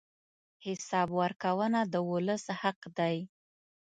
[0.65, 3.17] حساب ورکونه د ولس حق دی.